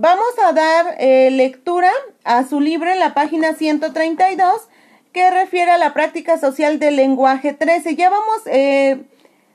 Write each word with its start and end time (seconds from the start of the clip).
vamos 0.00 0.32
a 0.46 0.52
dar 0.52 0.96
eh, 0.98 1.30
lectura 1.30 1.90
a 2.24 2.44
su 2.44 2.60
libro 2.60 2.90
en 2.90 2.98
la 2.98 3.14
página 3.14 3.54
132 3.54 4.68
que 5.12 5.30
refiere 5.30 5.70
a 5.70 5.78
la 5.78 5.94
práctica 5.94 6.38
social 6.38 6.78
del 6.78 6.96
lenguaje 6.96 7.52
13. 7.52 7.96
Ya 7.96 8.10
vamos, 8.10 8.42
eh, 8.46 9.02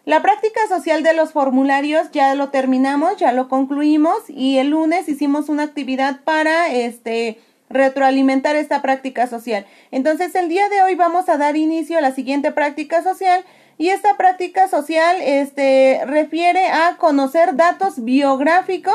la 0.05 0.21
práctica 0.21 0.59
social 0.67 1.03
de 1.03 1.13
los 1.13 1.31
formularios 1.31 2.11
ya 2.11 2.35
lo 2.35 2.49
terminamos, 2.49 3.17
ya 3.17 3.31
lo 3.31 3.47
concluimos 3.47 4.17
y 4.27 4.57
el 4.57 4.69
lunes 4.69 5.07
hicimos 5.07 5.49
una 5.49 5.63
actividad 5.63 6.21
para 6.23 6.71
este 6.73 7.39
retroalimentar 7.69 8.55
esta 8.55 8.81
práctica 8.81 9.27
social. 9.27 9.65
Entonces 9.91 10.35
el 10.35 10.49
día 10.49 10.67
de 10.69 10.81
hoy 10.83 10.95
vamos 10.95 11.29
a 11.29 11.37
dar 11.37 11.55
inicio 11.55 11.97
a 11.97 12.01
la 12.01 12.11
siguiente 12.11 12.51
práctica 12.51 13.01
social 13.01 13.45
y 13.77 13.89
esta 13.89 14.17
práctica 14.17 14.67
social 14.67 15.17
este, 15.21 16.01
refiere 16.05 16.67
a 16.67 16.97
conocer 16.97 17.55
datos 17.55 18.03
biográficos 18.03 18.93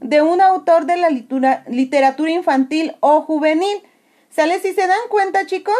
de 0.00 0.22
un 0.22 0.40
autor 0.40 0.86
de 0.86 0.96
la 0.96 1.10
literatura 1.10 2.30
infantil 2.30 2.94
o 3.00 3.22
juvenil. 3.22 3.82
¿Sale? 4.30 4.60
Si 4.60 4.72
se 4.72 4.86
dan 4.86 4.98
cuenta, 5.08 5.46
chicos, 5.46 5.76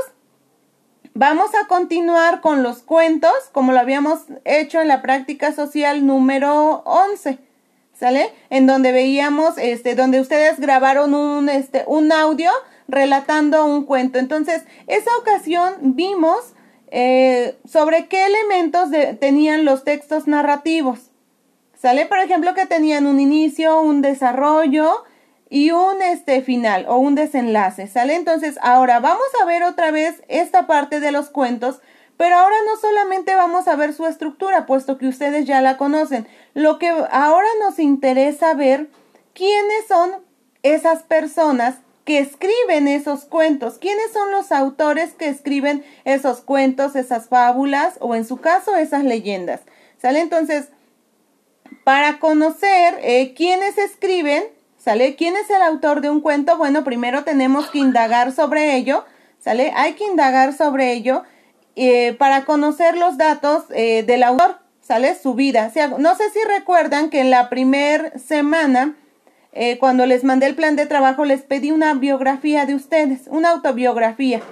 vamos 1.15 1.51
a 1.55 1.67
continuar 1.67 2.41
con 2.41 2.63
los 2.63 2.83
cuentos, 2.83 3.33
como 3.53 3.73
lo 3.73 3.81
habíamos 3.81 4.21
hecho 4.45 4.81
en 4.81 4.89
la 4.89 5.03
práctica 5.03 5.53
social 5.53 6.07
número 6.07 6.83
11. 6.85 7.39
¿Sale? 7.95 8.33
En 8.51 8.67
donde 8.67 8.93
veíamos, 8.93 9.57
este, 9.59 9.95
donde 9.95 10.21
ustedes 10.21 10.61
grabaron 10.61 11.15
un, 11.15 11.49
este, 11.49 11.85
un 11.87 12.13
audio 12.13 12.51
relatando 12.89 13.65
un 13.65 13.85
cuento. 13.85 14.19
Entonces, 14.19 14.65
esa 14.87 15.11
ocasión 15.19 15.75
vimos 15.81 16.55
eh, 16.89 17.57
sobre 17.65 18.07
qué 18.07 18.27
elementos 18.27 18.91
tenían 19.19 19.65
los 19.65 19.85
textos 19.85 20.27
narrativos. 20.27 21.11
¿Sale? 21.87 22.07
Por 22.07 22.19
ejemplo, 22.19 22.53
que 22.53 22.67
tenían 22.67 23.07
un 23.07 23.21
inicio, 23.21 23.81
un 23.81 24.03
desarrollo 24.03 25.05
y 25.49 25.71
un 25.71 26.03
este 26.03 26.43
final 26.43 26.85
o 26.89 26.97
un 26.97 27.15
desenlace. 27.15 27.87
¿Sale? 27.87 28.17
Entonces, 28.17 28.59
ahora 28.61 28.99
vamos 28.99 29.29
a 29.41 29.45
ver 29.45 29.63
otra 29.63 29.93
vez 29.93 30.21
esta 30.27 30.67
parte 30.67 30.99
de 30.99 31.13
los 31.13 31.31
cuentos, 31.31 31.81
pero 32.17 32.35
ahora 32.35 32.57
no 32.67 32.77
solamente 32.81 33.37
vamos 33.37 33.69
a 33.69 33.77
ver 33.77 33.93
su 33.93 34.05
estructura, 34.05 34.67
puesto 34.67 34.99
que 34.99 35.07
ustedes 35.07 35.45
ya 35.45 35.61
la 35.61 35.77
conocen. 35.77 36.27
Lo 36.55 36.81
que 36.81 36.89
ahora 36.89 37.47
nos 37.61 37.79
interesa 37.79 38.53
ver 38.55 38.91
quiénes 39.33 39.87
son 39.87 40.11
esas 40.65 41.05
personas 41.05 41.77
que 42.05 42.19
escriben 42.19 42.89
esos 42.89 43.27
cuentos. 43.27 43.79
¿Quiénes 43.79 44.13
son 44.13 44.33
los 44.33 44.51
autores 44.51 45.13
que 45.13 45.29
escriben 45.29 45.85
esos 46.05 46.41
cuentos, 46.41 46.97
esas 46.97 47.29
fábulas 47.29 47.95
o 48.01 48.17
en 48.17 48.25
su 48.25 48.39
caso 48.39 48.75
esas 48.75 49.05
leyendas? 49.05 49.61
¿Sale? 49.99 50.19
Entonces, 50.19 50.71
para 51.87 52.19
conocer 52.19 52.99
eh, 53.05 53.33
quiénes 53.37 53.79
escriben, 53.79 54.43
¿sale? 54.77 55.15
¿Quién 55.15 55.37
es 55.37 55.49
el 55.51 55.63
autor 55.63 56.01
de 56.01 56.11
un 56.11 56.21
cuento? 56.21 56.59
Bueno, 56.59 56.83
primero 56.83 57.23
tenemos 57.23 57.71
que 57.71 57.79
indagar 57.79 58.33
sobre 58.33 58.75
ello, 58.75 59.05
¿sale? 59.39 59.73
Hay 59.77 59.93
que 59.93 60.03
indagar 60.03 60.53
sobre 60.53 60.95
ello 60.95 61.23
eh, 61.77 62.15
para 62.15 62.45
conocer 62.45 62.97
los 62.97 63.19
datos 63.19 63.67
eh, 63.71 64.03
del 64.03 64.25
autor, 64.25 64.59
¿sale? 64.81 65.15
Su 65.15 65.35
vida. 65.35 65.71
no 65.99 66.17
sé 66.17 66.25
si 66.31 66.41
recuerdan 66.59 67.09
que 67.09 67.21
en 67.21 67.31
la 67.31 67.49
primera 67.49 68.19
semana 68.19 68.97
cuando 69.79 70.05
les 70.07 70.23
mandé 70.25 70.47
el 70.47 70.57
plan 70.57 70.77
de 70.77 70.85
trabajo, 70.87 71.25
les 71.25 71.43
pedí 71.43 71.71
una 71.71 71.95
biografía 71.95 72.67
de 72.67 72.75
ustedes, 72.75 73.29
una 73.29 73.51
autobiografía. 73.51 74.43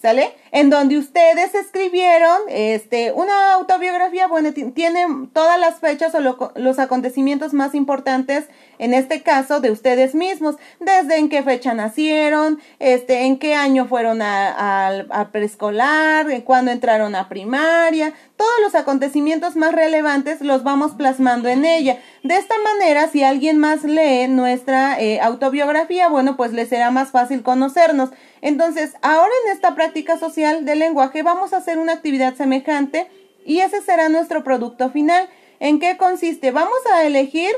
¿Sale? 0.00 0.32
En 0.52 0.68
donde 0.68 0.98
ustedes 0.98 1.54
escribieron 1.54 2.38
este, 2.48 3.12
una 3.12 3.54
autobiografía, 3.54 4.26
bueno, 4.26 4.52
tiene 4.52 5.06
todas 5.32 5.58
las 5.60 5.78
fechas 5.78 6.14
o 6.14 6.20
los 6.56 6.78
acontecimientos 6.78 7.52
más 7.52 7.74
importantes, 7.74 8.48
en 8.78 8.94
este 8.94 9.22
caso, 9.22 9.60
de 9.60 9.70
ustedes 9.70 10.14
mismos, 10.14 10.56
desde 10.80 11.18
en 11.18 11.28
qué 11.28 11.42
fecha 11.42 11.74
nacieron, 11.74 12.60
este, 12.78 13.26
en 13.26 13.38
qué 13.38 13.54
año 13.54 13.86
fueron 13.86 14.22
a, 14.22 14.88
a 15.10 15.28
preescolar, 15.30 16.26
cuándo 16.44 16.70
entraron 16.70 17.14
a 17.14 17.28
primaria, 17.28 18.14
todos 18.36 18.60
los 18.62 18.74
acontecimientos 18.74 19.54
más 19.54 19.72
relevantes 19.72 20.40
los 20.40 20.62
vamos 20.62 20.92
plasmando 20.92 21.48
en 21.48 21.64
ella. 21.66 21.98
De 22.22 22.36
esta 22.36 22.54
manera, 22.58 23.08
si 23.08 23.22
alguien 23.22 23.58
más 23.58 23.84
lee 23.84 24.28
nuestra 24.28 24.98
eh, 24.98 25.20
autobiografía, 25.20 26.08
bueno, 26.08 26.36
pues 26.36 26.52
le 26.52 26.66
será 26.66 26.90
más 26.90 27.10
fácil 27.10 27.42
conocernos. 27.42 28.10
Entonces, 28.42 28.94
ahora 29.02 29.32
en 29.44 29.52
esta 29.52 29.74
práctica 29.74 30.18
social 30.18 30.39
del 30.40 30.78
lenguaje 30.78 31.22
vamos 31.22 31.52
a 31.52 31.58
hacer 31.58 31.78
una 31.78 31.92
actividad 31.92 32.34
semejante 32.34 33.08
y 33.44 33.60
ese 33.60 33.80
será 33.82 34.08
nuestro 34.08 34.44
producto 34.44 34.90
final. 34.90 35.28
¿En 35.58 35.78
qué 35.78 35.96
consiste? 35.96 36.50
Vamos 36.50 36.78
a 36.92 37.04
elegir, 37.04 37.50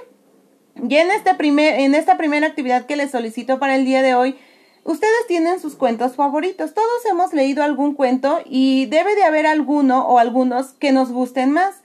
y 0.89 0.97
en, 0.97 1.11
este 1.11 1.35
primer, 1.35 1.81
en 1.81 1.95
esta 1.95 2.17
primera 2.17 2.47
actividad 2.47 2.87
que 2.87 2.97
les 2.97 3.11
solicito 3.11 3.59
para 3.59 3.77
el 3.77 3.85
día 3.85 4.03
de 4.03 4.15
hoy, 4.15 4.37
Ustedes 4.85 5.27
tienen 5.29 5.61
sus 5.61 5.77
cuentos 5.77 6.17
favoritos. 6.17 6.75
Todos 6.75 7.07
hemos 7.09 7.33
leído 7.33 7.63
algún 7.63 7.95
cuento 7.95 8.41
y 8.45 8.87
debe 8.87 9.15
de 9.15 9.23
haber 9.23 9.47
alguno 9.47 10.09
o 10.09 10.19
algunos 10.19 10.73
que 10.73 10.91
nos 10.91 11.13
gusten 11.13 11.53
más. 11.53 11.83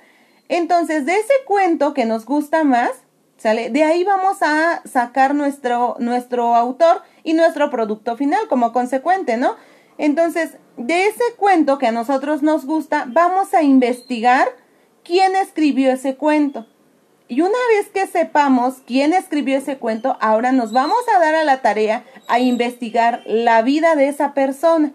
Entonces, 0.49 1.05
de 1.05 1.13
ese 1.13 1.33
cuento 1.45 1.93
que 1.93 2.05
nos 2.05 2.25
gusta 2.25 2.63
más, 2.63 2.89
¿sale? 3.37 3.69
De 3.69 3.83
ahí 3.83 4.03
vamos 4.03 4.37
a 4.41 4.81
sacar 4.85 5.35
nuestro, 5.35 5.95
nuestro 5.99 6.55
autor 6.55 7.03
y 7.23 7.33
nuestro 7.33 7.69
producto 7.69 8.17
final 8.17 8.47
como 8.47 8.73
consecuente, 8.73 9.37
¿no? 9.37 9.55
Entonces, 9.97 10.57
de 10.77 11.07
ese 11.07 11.23
cuento 11.37 11.77
que 11.77 11.87
a 11.87 11.91
nosotros 11.91 12.43
nos 12.43 12.65
gusta, 12.65 13.05
vamos 13.07 13.53
a 13.53 13.63
investigar 13.63 14.47
quién 15.03 15.35
escribió 15.35 15.91
ese 15.91 16.15
cuento. 16.15 16.67
Y 17.29 17.41
una 17.41 17.57
vez 17.75 17.89
que 17.93 18.07
sepamos 18.07 18.75
quién 18.85 19.11
escribió 19.11 19.57
ese 19.57 19.77
cuento, 19.77 20.17
ahora 20.21 20.51
nos 20.51 20.71
vamos 20.71 20.99
a 21.13 21.19
dar 21.19 21.35
a 21.35 21.43
la 21.43 21.61
tarea 21.61 22.05
a 22.27 22.39
investigar 22.39 23.21
la 23.25 23.61
vida 23.61 23.95
de 23.95 24.07
esa 24.07 24.33
persona. 24.33 24.93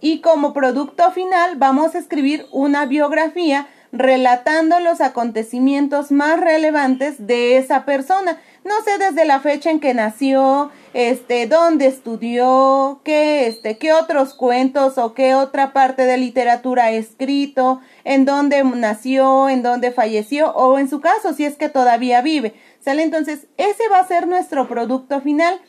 Y 0.00 0.20
como 0.20 0.52
producto 0.52 1.10
final 1.10 1.56
vamos 1.56 1.94
a 1.94 1.98
escribir 1.98 2.46
una 2.50 2.86
biografía 2.86 3.66
relatando 3.92 4.80
los 4.80 5.00
acontecimientos 5.00 6.10
más 6.10 6.40
relevantes 6.40 7.26
de 7.26 7.56
esa 7.56 7.84
persona. 7.84 8.38
No 8.66 8.82
sé 8.82 8.98
desde 8.98 9.24
la 9.24 9.38
fecha 9.38 9.70
en 9.70 9.78
que 9.78 9.94
nació, 9.94 10.72
este, 10.92 11.46
dónde 11.46 11.86
estudió, 11.86 13.00
qué, 13.04 13.46
este, 13.46 13.78
qué 13.78 13.92
otros 13.92 14.34
cuentos 14.34 14.98
o 14.98 15.14
qué 15.14 15.36
otra 15.36 15.72
parte 15.72 16.04
de 16.04 16.16
literatura 16.16 16.86
ha 16.86 16.90
escrito, 16.90 17.80
en 18.02 18.24
dónde 18.24 18.64
nació, 18.64 19.48
en 19.48 19.62
dónde 19.62 19.92
falleció 19.92 20.50
o 20.50 20.80
en 20.80 20.90
su 20.90 21.00
caso 21.00 21.32
si 21.32 21.44
es 21.44 21.54
que 21.54 21.68
todavía 21.68 22.22
vive. 22.22 22.54
¿Sale? 22.80 23.04
Entonces, 23.04 23.46
ese 23.56 23.88
va 23.88 24.00
a 24.00 24.08
ser 24.08 24.26
nuestro 24.26 24.66
producto 24.66 25.20
final 25.20 25.60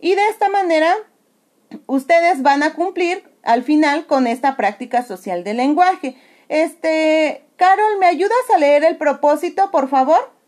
y 0.00 0.16
de 0.16 0.26
esta 0.26 0.48
manera 0.48 0.92
ustedes 1.86 2.42
van 2.42 2.64
a 2.64 2.74
cumplir 2.74 3.30
al 3.44 3.62
final 3.62 4.08
con 4.08 4.26
esta 4.26 4.56
práctica 4.56 5.04
social 5.04 5.44
del 5.44 5.58
lenguaje. 5.58 6.16
Este, 6.48 7.44
Carol, 7.54 8.00
¿me 8.00 8.06
ayudas 8.06 8.50
a 8.52 8.58
leer 8.58 8.82
el 8.82 8.96
propósito, 8.96 9.70
por 9.70 9.88
favor? 9.88 10.39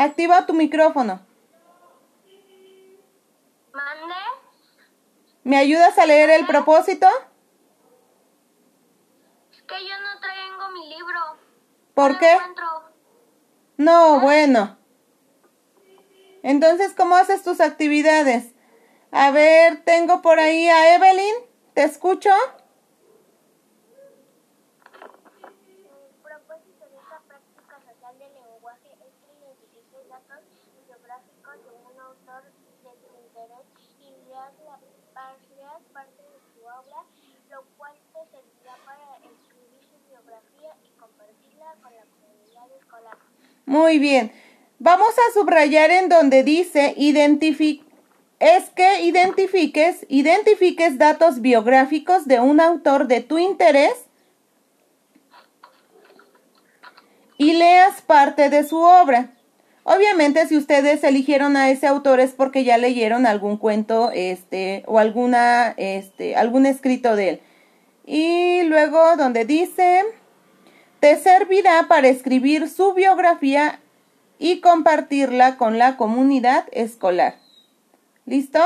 Activa 0.00 0.46
tu 0.46 0.54
micrófono. 0.54 1.20
¿Mande? 3.74 4.14
¿Me 5.44 5.58
ayudas 5.58 5.98
a 5.98 6.06
leer 6.06 6.30
el 6.30 6.46
propósito? 6.46 7.06
Es 9.52 9.60
que 9.60 9.74
yo 9.86 9.94
no 10.00 10.18
traigo 10.18 10.70
mi 10.70 10.88
libro. 10.88 11.20
¿Por 11.92 12.18
qué? 12.18 12.34
No, 13.76 14.20
bueno. 14.20 14.78
Entonces, 16.42 16.94
¿cómo 16.96 17.16
haces 17.16 17.42
tus 17.42 17.60
actividades? 17.60 18.54
A 19.10 19.30
ver, 19.32 19.84
tengo 19.84 20.22
por 20.22 20.40
ahí 20.40 20.66
a 20.66 20.94
Evelyn. 20.94 21.34
¿Te 21.74 21.82
escucho? 21.82 22.30
propósito 26.22 26.88
de 26.88 26.96
esta 26.96 27.20
práctica 27.28 27.80
social 27.82 28.18
del 28.18 28.32
lenguaje 28.32 28.88
es 28.92 29.14
que 29.26 29.50
datos 30.10 30.42
biográficos 30.86 31.54
de 31.62 31.70
un 31.70 32.00
autor 32.00 32.42
de 32.82 32.90
tu 32.98 33.10
interés 33.14 33.66
y 34.02 34.10
leas 34.26 34.52
la 34.66 34.76
parte 35.94 36.22
de 36.22 36.38
su 36.50 36.60
obra, 36.66 37.06
lo 37.48 37.62
cual 37.76 37.94
te 38.12 38.20
servirá 38.34 38.74
para 38.84 39.16
escribir 39.18 39.80
su 39.86 39.96
biografía 40.10 40.74
y 40.82 40.90
compartirla 40.98 41.76
con 41.80 41.94
la 41.94 42.04
comunidad 42.10 42.76
escolar. 42.76 43.16
Muy 43.66 43.98
bien. 44.00 44.32
Vamos 44.80 45.14
a 45.16 45.32
subrayar 45.32 45.92
en 45.92 46.08
donde 46.08 46.42
dice 46.42 46.94
es 48.40 48.70
que 48.70 49.02
identifiques, 49.02 50.06
identifiques 50.08 50.98
datos 50.98 51.40
biográficos 51.40 52.26
de 52.26 52.40
un 52.40 52.60
autor 52.60 53.06
de 53.06 53.20
tu 53.20 53.38
interés 53.38 53.94
y 57.36 57.52
leas 57.52 58.00
parte 58.02 58.50
de 58.50 58.64
su 58.64 58.78
obra. 58.78 59.36
Obviamente, 59.84 60.46
si 60.46 60.56
ustedes 60.56 61.02
eligieron 61.04 61.56
a 61.56 61.70
ese 61.70 61.86
autor 61.86 62.20
es 62.20 62.32
porque 62.32 62.64
ya 62.64 62.76
leyeron 62.76 63.26
algún 63.26 63.56
cuento, 63.56 64.10
este, 64.12 64.84
o 64.86 64.98
alguna, 64.98 65.74
este, 65.76 66.36
algún 66.36 66.66
escrito 66.66 67.16
de 67.16 67.28
él. 67.28 67.40
Y 68.04 68.62
luego 68.64 69.16
donde 69.16 69.44
dice, 69.44 70.04
te 71.00 71.16
servirá 71.16 71.86
para 71.88 72.08
escribir 72.08 72.68
su 72.68 72.92
biografía 72.92 73.80
y 74.38 74.60
compartirla 74.60 75.56
con 75.56 75.78
la 75.78 75.96
comunidad 75.96 76.66
escolar. 76.72 77.36
¿Listo? 78.26 78.60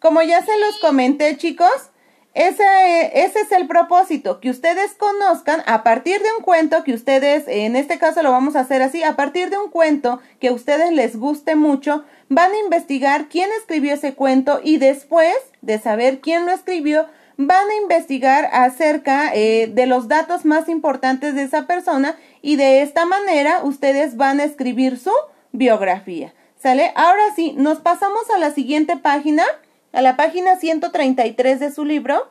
Como 0.00 0.22
ya 0.22 0.44
se 0.44 0.58
los 0.58 0.78
comenté, 0.78 1.36
chicos, 1.36 1.90
ese, 2.38 3.24
es 3.24 3.52
el 3.52 3.66
propósito, 3.66 4.38
que 4.38 4.50
ustedes 4.50 4.94
conozcan 4.94 5.62
a 5.66 5.82
partir 5.82 6.22
de 6.22 6.28
un 6.38 6.44
cuento 6.44 6.84
que 6.84 6.92
ustedes, 6.92 7.44
en 7.48 7.74
este 7.74 7.98
caso 7.98 8.22
lo 8.22 8.30
vamos 8.30 8.54
a 8.54 8.60
hacer 8.60 8.80
así, 8.80 9.02
a 9.02 9.16
partir 9.16 9.50
de 9.50 9.58
un 9.58 9.70
cuento 9.70 10.20
que 10.38 10.48
a 10.48 10.52
ustedes 10.52 10.92
les 10.92 11.16
guste 11.16 11.56
mucho, 11.56 12.04
van 12.28 12.52
a 12.52 12.58
investigar 12.58 13.28
quién 13.28 13.50
escribió 13.58 13.92
ese 13.92 14.14
cuento 14.14 14.60
y 14.62 14.76
después 14.76 15.34
de 15.62 15.80
saber 15.80 16.20
quién 16.20 16.46
lo 16.46 16.52
escribió, 16.52 17.06
van 17.38 17.68
a 17.70 17.82
investigar 17.82 18.48
acerca 18.52 19.32
eh, 19.34 19.68
de 19.72 19.86
los 19.86 20.06
datos 20.06 20.44
más 20.44 20.68
importantes 20.68 21.34
de 21.34 21.42
esa 21.42 21.66
persona 21.66 22.16
y 22.40 22.54
de 22.54 22.82
esta 22.82 23.04
manera 23.04 23.64
ustedes 23.64 24.16
van 24.16 24.38
a 24.38 24.44
escribir 24.44 24.96
su 24.96 25.12
biografía. 25.50 26.34
¿Sale? 26.62 26.92
Ahora 26.94 27.22
sí, 27.34 27.54
nos 27.56 27.78
pasamos 27.78 28.30
a 28.34 28.38
la 28.38 28.50
siguiente 28.50 28.96
página 28.96 29.44
a 29.92 30.02
la 30.02 30.16
página 30.16 30.56
133 30.56 31.60
de 31.60 31.70
su 31.70 31.84
libro. 31.84 32.30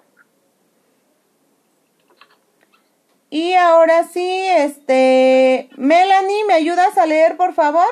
Y 3.30 3.56
ahora 3.56 4.04
sí, 4.06 4.48
este, 4.48 5.70
Melanie, 5.76 6.46
¿me 6.46 6.54
ayudas 6.54 6.98
a 6.98 7.06
leer, 7.06 7.36
por 7.36 7.54
favor? 7.54 7.88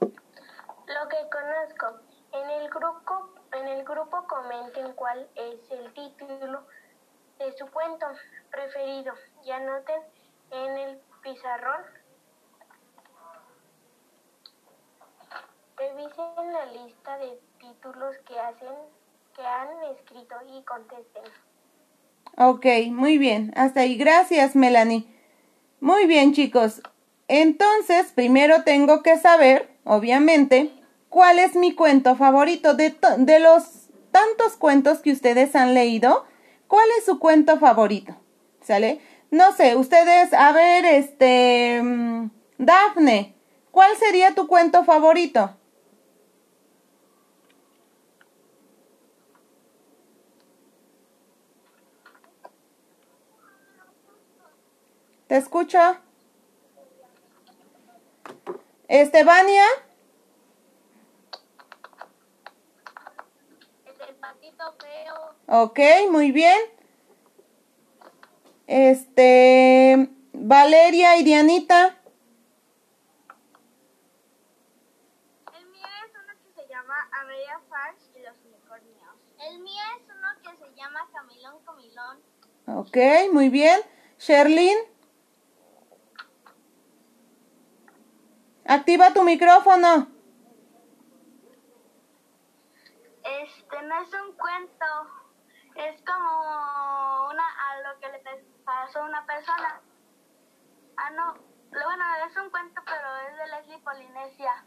Lo 0.00 1.08
que 1.08 1.16
conozco. 1.30 2.00
En 2.32 2.48
el 2.48 2.70
grupo, 2.70 3.30
en 3.52 3.66
el 3.66 3.84
grupo 3.84 4.24
comenten 4.28 4.92
cuál 4.92 5.28
es 5.34 5.58
el 5.72 5.92
título 5.94 6.64
de 7.40 7.52
su 7.58 7.66
cuento 7.66 8.06
preferido 8.52 9.12
y 9.44 9.50
anoten 9.50 10.00
en 10.52 10.78
el 10.78 11.00
pizarrón 11.22 11.82
lista 16.66 17.18
de 17.18 17.38
títulos 17.58 18.16
que 18.26 18.38
hacen 18.38 18.74
que 19.34 19.42
han 19.42 19.68
escrito 19.94 20.34
y 20.52 20.62
contesten. 20.64 21.22
Ok, 22.36 22.66
muy 22.90 23.18
bien. 23.18 23.52
Hasta 23.56 23.80
ahí. 23.80 23.96
Gracias, 23.96 24.56
Melanie. 24.56 25.04
Muy 25.80 26.06
bien, 26.06 26.32
chicos. 26.32 26.82
Entonces, 27.28 28.12
primero 28.12 28.64
tengo 28.64 29.02
que 29.02 29.18
saber, 29.18 29.70
obviamente, 29.84 30.72
cuál 31.08 31.38
es 31.38 31.54
mi 31.54 31.74
cuento 31.74 32.16
favorito 32.16 32.74
de, 32.74 32.96
de 33.18 33.40
los 33.40 33.88
tantos 34.10 34.56
cuentos 34.56 34.98
que 34.98 35.12
ustedes 35.12 35.54
han 35.54 35.74
leído. 35.74 36.24
¿Cuál 36.66 36.86
es 36.98 37.04
su 37.04 37.18
cuento 37.18 37.58
favorito? 37.58 38.16
¿Sale? 38.62 39.00
No 39.30 39.52
sé, 39.52 39.76
ustedes, 39.76 40.32
a 40.32 40.52
ver, 40.52 40.84
este, 40.84 41.80
mm, 41.82 42.30
Dafne, 42.58 43.34
¿cuál 43.70 43.96
sería 43.96 44.34
tu 44.34 44.48
cuento 44.48 44.84
favorito? 44.84 45.56
¿Te 55.30 55.36
escucho? 55.36 55.78
Estebania. 58.88 59.62
el 64.08 64.14
patito 64.16 64.64
feo. 64.80 65.36
Ok, 65.46 65.78
muy 66.10 66.32
bien. 66.32 66.58
Este, 68.66 70.10
Valeria 70.32 71.16
y 71.16 71.22
Dianita. 71.22 71.96
El 75.56 75.66
mío 75.68 75.86
es 76.06 76.12
uno 76.12 76.32
que 76.42 76.60
se 76.60 76.68
llama 76.68 76.96
Amelia 77.20 77.60
Farsh 77.68 78.02
y 78.16 78.18
los 78.18 78.34
unicornios. 78.44 79.14
El 79.48 79.60
mío 79.60 79.82
es 79.96 80.08
uno 80.08 80.26
que 80.42 80.56
se 80.56 80.74
llama 80.74 81.08
Camilón 81.12 81.64
Camilón. 81.64 82.20
Ok, 82.66 83.32
muy 83.32 83.48
bien. 83.48 83.80
Sherlyn. 84.18 84.89
Activa 88.70 89.12
tu 89.12 89.24
micrófono. 89.24 90.06
Este 93.42 93.82
no 93.82 94.00
es 94.00 94.14
un 94.14 94.36
cuento, 94.36 94.86
es 95.74 96.00
como 96.02 97.30
una 97.30 97.42
a 97.42 97.80
lo 97.82 97.98
que 97.98 98.12
le 98.12 98.22
pasó 98.64 99.00
a 99.00 99.06
una 99.06 99.26
persona. 99.26 99.80
Ah, 100.96 101.10
no, 101.10 101.34
bueno, 101.72 102.04
es 102.28 102.36
un 102.36 102.48
cuento, 102.50 102.80
pero 102.86 103.16
es 103.28 103.36
de 103.38 103.56
Leslie 103.56 103.78
Polinesia. 103.78 104.64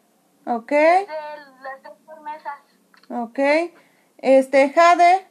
Ok. 0.48 0.72
Es 0.74 1.08
de 1.08 1.38
las 1.62 1.82
tres 1.82 1.98
promesas. 2.06 2.60
Ok. 3.10 3.40
Este, 4.18 4.70
Jade. 4.74 5.28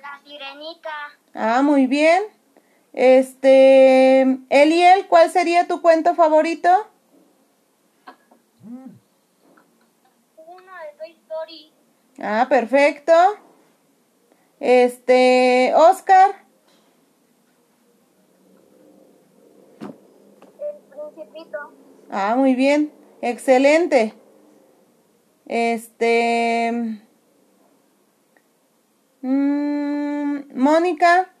La 0.00 0.20
sirenita. 0.22 1.18
Ah, 1.34 1.62
muy 1.62 1.88
bien. 1.88 2.41
Este, 2.92 4.20
Eliel, 4.50 5.06
¿cuál 5.08 5.30
sería 5.30 5.66
tu 5.66 5.80
cuento 5.80 6.14
favorito? 6.14 6.68
Uno 10.36 10.72
de 10.82 10.98
Toy 10.98 11.12
Story. 11.22 11.72
Ah, 12.20 12.46
perfecto. 12.48 13.12
Este, 14.60 15.72
Oscar. 15.74 16.44
El 19.80 20.76
Principito. 20.90 21.58
Ah, 22.10 22.34
muy 22.36 22.54
bien. 22.54 22.92
Excelente. 23.22 24.14
Este, 25.46 26.70
mmm, 29.22 30.40
Mónica. 30.54 31.31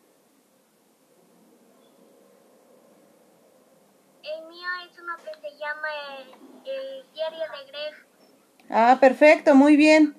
Llama 5.62 5.88
el, 6.64 7.12
diario 7.12 7.38
de 7.38 7.70
Greg. 7.70 7.94
Ah, 8.68 8.98
perfecto, 9.00 9.54
muy 9.54 9.76
bien. 9.76 10.16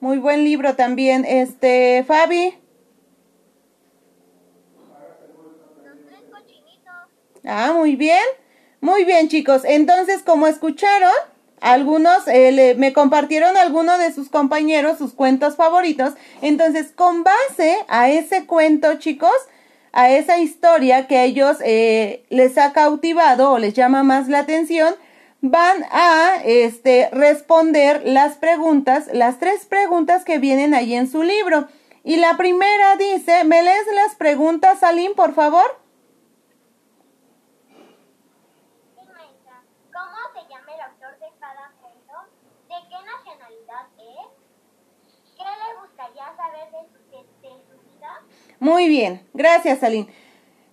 Muy 0.00 0.18
buen 0.18 0.42
libro 0.42 0.74
también. 0.74 1.24
Este, 1.24 2.04
Fabi. 2.04 2.58
Los 5.84 6.06
tres 6.06 6.22
cochinitos. 6.32 6.92
Ah, 7.44 7.72
muy 7.74 7.94
bien. 7.94 8.24
Muy 8.80 9.04
bien, 9.04 9.28
chicos. 9.28 9.62
Entonces, 9.64 10.22
como 10.24 10.48
escucharon, 10.48 11.12
algunos 11.60 12.26
eh, 12.26 12.74
me 12.76 12.92
compartieron 12.92 13.56
algunos 13.56 14.00
de 14.00 14.12
sus 14.12 14.28
compañeros 14.28 14.98
sus 14.98 15.12
cuentos 15.12 15.54
favoritos. 15.54 16.14
Entonces, 16.40 16.90
con 16.92 17.22
base 17.22 17.76
a 17.86 18.10
ese 18.10 18.46
cuento, 18.46 18.98
chicos, 18.98 19.30
a 19.92 20.10
esa 20.10 20.38
historia 20.38 21.06
que 21.06 21.18
a 21.18 21.24
ellos 21.24 21.58
eh, 21.64 22.24
les 22.30 22.56
ha 22.56 22.72
cautivado 22.72 23.52
o 23.52 23.58
les 23.58 23.74
llama 23.74 24.02
más 24.02 24.28
la 24.28 24.40
atención, 24.40 24.94
van 25.42 25.84
a 25.90 26.36
este, 26.44 27.10
responder 27.12 28.02
las 28.04 28.36
preguntas, 28.38 29.08
las 29.12 29.38
tres 29.38 29.66
preguntas 29.66 30.24
que 30.24 30.38
vienen 30.38 30.72
ahí 30.72 30.94
en 30.94 31.10
su 31.10 31.22
libro. 31.22 31.68
Y 32.04 32.16
la 32.16 32.36
primera 32.36 32.96
dice, 32.96 33.44
¿me 33.44 33.62
lees 33.62 33.86
las 33.94 34.14
preguntas, 34.16 34.80
Salim, 34.80 35.14
por 35.14 35.34
favor? 35.34 35.78
¿Cómo 38.96 40.16
se 40.34 40.48
llama 40.48 40.74
el 40.74 40.80
autor 40.80 41.18
de 41.18 41.26
cada 41.38 41.72
cuento? 41.80 42.14
¿De 42.68 42.74
qué 42.88 42.96
nacionalidad 43.04 43.86
es? 43.98 44.28
¿Qué 45.36 45.44
le 45.44 45.80
gustaría 45.80 46.36
saber 46.36 46.70
de 46.70 46.88
su 46.92 47.02
muy 48.62 48.88
bien, 48.88 49.26
gracias 49.34 49.82
Aline. 49.82 50.06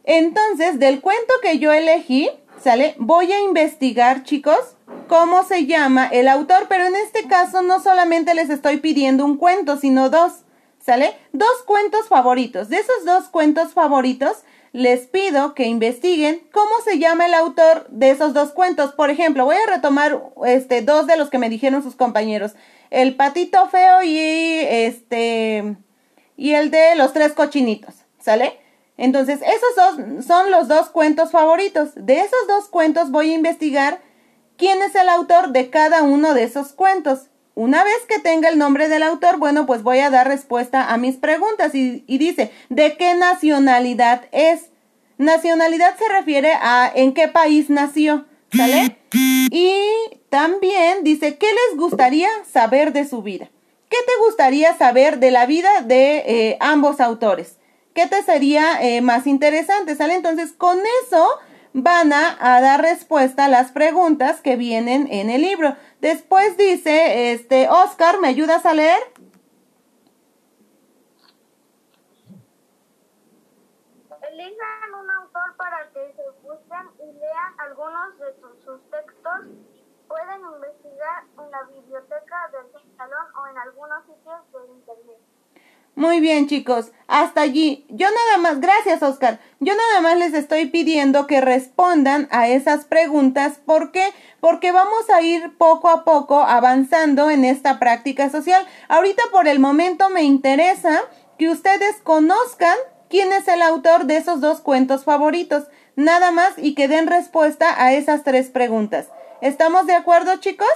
Entonces, 0.04 0.78
del 0.78 1.02
cuento 1.02 1.34
que 1.42 1.58
yo 1.58 1.72
elegí, 1.72 2.30
¿sale? 2.64 2.94
Voy 3.00 3.32
a 3.32 3.42
investigar, 3.42 4.22
chicos, 4.24 4.60
cómo 5.08 5.44
se 5.44 5.66
llama 5.66 6.08
el 6.08 6.28
autor, 6.28 6.68
pero 6.70 6.86
en 6.86 6.96
este 6.96 7.28
caso 7.28 7.64
no 7.64 7.82
solamente 7.82 8.36
les 8.36 8.52
estoy 8.52 8.78
pidiendo 8.78 9.26
un 9.26 9.38
cuento, 9.38 9.76
sino 9.78 10.12
dos, 10.12 10.44
¿sale? 10.80 11.16
Dos 11.34 11.64
cuentos 11.66 12.08
favoritos. 12.08 12.70
De 12.70 12.78
esos 12.78 13.06
dos 13.06 13.28
cuentos 13.30 13.74
favoritos, 13.74 14.44
les 14.72 15.08
pido 15.08 15.56
que 15.56 15.66
investiguen 15.66 16.44
cómo 16.52 16.82
se 16.86 17.00
llama 17.00 17.26
el 17.26 17.34
autor 17.34 17.88
de 17.90 18.12
esos 18.12 18.36
dos 18.36 18.52
cuentos. 18.52 18.94
Por 18.94 19.10
ejemplo, 19.10 19.46
voy 19.46 19.56
a 19.56 19.70
retomar 19.70 20.22
este 20.46 20.84
dos 20.84 21.08
de 21.08 21.18
los 21.18 21.32
que 21.32 21.40
me 21.40 21.50
dijeron 21.50 21.82
sus 21.82 21.96
compañeros. 21.96 22.54
El 22.92 23.16
patito 23.16 23.68
feo 23.70 24.04
y 24.04 24.20
este 24.20 25.76
y 26.40 26.54
el 26.54 26.72
de 26.72 26.96
los 26.96 27.12
tres 27.12 27.34
cochinitos, 27.34 27.96
¿sale? 28.18 28.58
Entonces, 28.96 29.42
esos 29.42 29.76
dos 29.76 30.26
son 30.26 30.52
los 30.52 30.70
dos 30.70 30.90
cuentos 30.90 31.32
favoritos. 31.32 31.90
De 31.96 32.22
esos 32.22 32.48
dos 32.48 32.70
cuentos 32.70 33.12
voy 33.12 33.32
a 33.32 33.36
investigar 33.36 34.00
quién 34.58 34.82
es 34.82 34.96
el 34.96 35.10
autor 35.10 35.50
de 35.50 35.70
cada 35.70 36.02
uno 36.02 36.34
de 36.34 36.44
esos 36.44 36.72
cuentos. 36.72 37.28
una 37.56 37.84
vez 37.84 37.98
que 38.08 38.20
tenga 38.20 38.48
el 38.48 38.58
nombre 38.58 38.88
del 38.88 39.04
autor, 39.04 39.38
bueno, 39.38 39.66
pues 39.66 39.84
voy 39.84 40.00
a 40.00 40.10
dar 40.10 40.30
respuesta 40.30 40.94
a 40.94 40.98
mis 40.98 41.18
preguntas 41.18 41.76
y, 41.76 42.06
y 42.08 42.18
dice, 42.18 42.54
¿de 42.70 42.96
qué 42.96 43.16
nacionalidad 43.16 44.22
es? 44.32 44.70
Nacionalidad 45.18 45.98
se 45.98 46.08
refiere 46.08 46.54
a 46.54 46.90
en 46.96 47.14
qué 47.14 47.28
país 47.28 47.70
nació, 47.70 48.26
¿sale? 48.56 48.98
Y 49.12 49.74
también 50.30 51.04
dice, 51.04 51.38
¿qué 51.38 51.48
les 51.48 51.78
gustaría 51.78 52.30
saber 52.50 52.94
de 52.94 53.06
su 53.06 53.22
vida? 53.22 53.50
¿Qué 53.90 53.98
te 54.06 54.26
gustaría 54.26 54.78
saber 54.78 55.20
de 55.20 55.32
la 55.32 55.46
vida 55.46 55.82
de 55.82 56.18
eh, 56.20 56.58
ambos 56.60 57.00
autores? 57.00 57.60
¿Qué 57.94 58.08
te 58.08 58.22
sería 58.24 58.82
eh, 58.82 59.02
más 59.02 59.28
interesante? 59.28 59.96
¿Sale? 59.96 60.16
Entonces, 60.16 60.54
con 60.54 60.80
eso 61.04 61.28
van 61.74 62.14
a, 62.14 62.38
dar 62.62 62.82
respuesta 62.82 63.46
a 63.46 63.50
las 63.50 63.72
preguntas 63.72 64.42
que 64.42 64.56
vienen 64.56 65.08
en 65.12 65.30
el 65.30 65.42
libro. 65.42 65.76
Después 66.02 66.58
dice, 66.58 67.32
este, 67.32 67.70
Oscar, 67.70 68.20
¿me 68.20 68.28
ayudas 68.28 68.66
a 68.66 68.74
leer? 68.74 69.00
Elijan 74.32 74.94
un 75.02 75.10
autor 75.10 75.56
para 75.58 75.90
que 75.90 76.14
se 76.16 76.48
busquen 76.48 76.88
y 77.00 77.20
lean 77.20 77.60
algunos 77.60 78.18
de 78.20 78.34
sus 78.64 78.82
textos. 78.90 79.42
Pueden 80.08 80.42
investigar 80.56 81.24
en 81.38 81.52
la 81.52 81.64
biblioteca 81.64 82.50
del 82.52 82.96
salón 82.98 83.26
o 83.36 83.48
en 83.48 83.58
algunos 83.58 84.06
sitios 84.06 84.52
de 84.54 84.74
internet. 84.74 85.20
Muy 86.00 86.22
bien, 86.22 86.48
chicos. 86.48 86.94
Hasta 87.10 87.42
allí. 87.42 87.86
Yo 87.90 88.08
nada 88.10 88.38
más, 88.38 88.62
gracias, 88.62 89.04
Oscar. 89.04 89.42
Yo 89.60 89.74
nada 89.76 90.00
más 90.00 90.18
les 90.18 90.34
estoy 90.34 90.68
pidiendo 90.68 91.28
que 91.28 91.42
respondan 91.42 92.30
a 92.32 92.48
esas 92.48 92.86
preguntas. 92.86 93.60
¿Por 93.66 93.92
qué? 93.92 94.14
Porque 94.40 94.72
vamos 94.72 95.10
a 95.10 95.22
ir 95.22 95.58
poco 95.58 95.90
a 95.90 96.06
poco 96.06 96.40
avanzando 96.40 97.30
en 97.30 97.44
esta 97.44 97.80
práctica 97.80 98.30
social. 98.30 98.66
Ahorita 98.88 99.24
por 99.34 99.50
el 99.50 99.60
momento 99.60 100.10
me 100.10 100.24
interesa 100.24 101.02
que 101.38 101.50
ustedes 101.50 101.98
conozcan 102.02 102.78
quién 103.10 103.34
es 103.34 103.50
el 103.50 103.62
autor 103.62 104.06
de 104.06 104.16
esos 104.16 104.40
dos 104.40 104.62
cuentos 104.62 105.04
favoritos. 105.04 105.66
Nada 105.98 106.32
más 106.32 106.54
y 106.56 106.76
que 106.76 106.88
den 106.88 107.08
respuesta 107.08 107.76
a 107.84 107.92
esas 107.92 108.24
tres 108.24 108.50
preguntas. 108.50 109.10
¿Estamos 109.42 109.86
de 109.86 109.96
acuerdo, 109.96 110.38
chicos? 110.38 110.70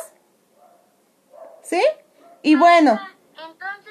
¿Sí? 1.61 1.81
Y 2.41 2.55
bueno. 2.55 2.99
Entonces, 3.31 3.82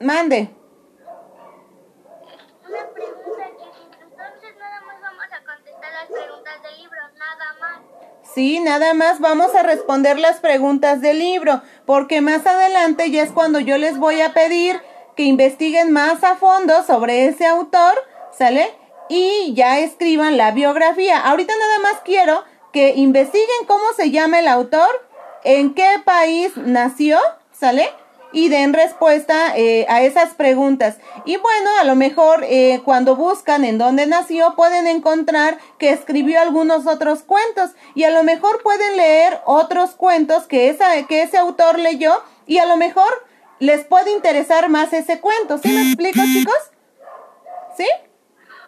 Mande. 0.00 0.50
Una 2.68 2.86
pregunta, 2.94 3.44
Chiquito. 3.50 3.98
Entonces, 4.00 4.56
nada 4.56 4.80
más 4.86 5.00
vamos 5.00 5.24
a 5.32 5.44
contestar 5.44 5.92
las 5.92 6.06
preguntas 6.06 6.62
del 6.62 6.78
libro, 6.78 7.00
nada 7.18 7.56
más. 7.60 7.78
Sí, 8.22 8.60
nada 8.60 8.94
más 8.94 9.18
vamos 9.18 9.54
a 9.56 9.64
responder 9.64 10.18
las 10.18 10.38
preguntas 10.38 11.00
del 11.00 11.18
libro, 11.18 11.62
porque 11.84 12.20
más 12.20 12.46
adelante 12.46 13.10
ya 13.10 13.22
es 13.22 13.32
cuando 13.32 13.58
yo 13.58 13.76
les 13.76 13.98
voy 13.98 14.20
a 14.20 14.32
pedir 14.32 14.80
que 15.16 15.24
investiguen 15.24 15.90
más 15.90 16.22
a 16.22 16.36
fondo 16.36 16.84
sobre 16.84 17.26
ese 17.26 17.46
autor, 17.46 17.94
¿sale? 18.30 18.72
Y 19.08 19.52
ya 19.54 19.80
escriban 19.80 20.36
la 20.36 20.52
biografía. 20.52 21.18
Ahorita 21.18 21.52
nada 21.58 21.78
más 21.80 22.02
quiero 22.04 22.44
que 22.72 22.90
investiguen 22.94 23.66
cómo 23.66 23.92
se 23.96 24.12
llama 24.12 24.38
el 24.38 24.46
autor, 24.46 25.08
en 25.42 25.74
qué 25.74 25.96
país 26.04 26.56
nació, 26.56 27.18
¿sale? 27.50 27.90
Y 28.32 28.48
den 28.50 28.74
respuesta 28.74 29.56
eh, 29.56 29.86
a 29.88 30.02
esas 30.02 30.34
preguntas. 30.34 30.98
Y 31.24 31.36
bueno, 31.38 31.70
a 31.80 31.84
lo 31.84 31.94
mejor 31.94 32.44
eh, 32.44 32.82
cuando 32.84 33.16
buscan 33.16 33.64
en 33.64 33.78
dónde 33.78 34.06
nació, 34.06 34.54
pueden 34.54 34.86
encontrar 34.86 35.58
que 35.78 35.90
escribió 35.90 36.40
algunos 36.40 36.86
otros 36.86 37.22
cuentos. 37.22 37.70
Y 37.94 38.04
a 38.04 38.10
lo 38.10 38.24
mejor 38.24 38.62
pueden 38.62 38.96
leer 38.96 39.40
otros 39.46 39.92
cuentos 39.92 40.44
que, 40.44 40.68
esa, 40.68 41.06
que 41.06 41.22
ese 41.22 41.38
autor 41.38 41.78
leyó. 41.78 42.12
Y 42.46 42.58
a 42.58 42.66
lo 42.66 42.76
mejor 42.76 43.08
les 43.58 43.84
puede 43.84 44.12
interesar 44.12 44.68
más 44.68 44.92
ese 44.92 45.20
cuento. 45.20 45.58
¿Sí 45.58 45.68
me 45.68 45.82
explico, 45.82 46.20
chicos? 46.24 46.70
¿Sí? 47.76 47.86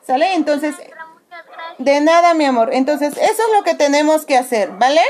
¿Sale? 0.07 0.35
Entonces, 0.35 0.75
de 1.79 2.01
nada, 2.01 2.35
mi 2.35 2.45
amor. 2.45 2.71
Entonces, 2.73 3.17
eso 3.17 3.23
es 3.23 3.53
lo 3.57 3.63
que 3.63 3.75
tenemos 3.75 4.27
que 4.27 4.37
hacer, 4.37 4.71
¿vale? 4.73 5.03